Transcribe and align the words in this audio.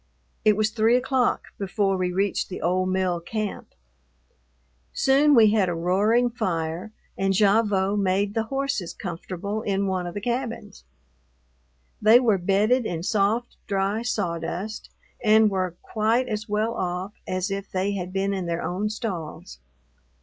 It 0.43 0.57
was 0.57 0.71
three 0.71 0.95
o'clock 0.95 1.49
before 1.59 1.95
we 1.95 2.11
reached 2.11 2.49
the 2.49 2.59
old 2.59 2.89
mill 2.89 3.19
camp. 3.19 3.75
Soon 4.93 5.35
we 5.35 5.51
had 5.51 5.69
a 5.69 5.75
roaring 5.75 6.31
fire, 6.31 6.91
and 7.19 7.35
Gavotte 7.37 7.99
made 7.99 8.33
the 8.33 8.45
horses 8.45 8.95
comfortable 8.95 9.61
in 9.61 9.85
one 9.85 10.07
of 10.07 10.15
the 10.15 10.19
cabins. 10.21 10.85
They 12.01 12.19
were 12.19 12.39
bedded 12.39 12.83
in 12.87 13.03
soft, 13.03 13.57
dry 13.67 14.01
sawdust, 14.01 14.89
and 15.23 15.51
were 15.51 15.75
quite 15.83 16.27
as 16.27 16.49
well 16.49 16.73
off 16.73 17.13
as 17.27 17.51
if 17.51 17.69
they 17.69 17.91
had 17.91 18.11
been 18.11 18.33
in 18.33 18.47
their 18.47 18.63
own 18.63 18.89
stalls. 18.89 19.59